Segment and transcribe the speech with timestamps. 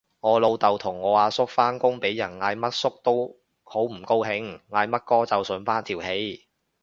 [0.19, 6.47] 我老豆同我阿叔返工俾人嗌乜叔都好唔高興，嗌乜哥就順返條氣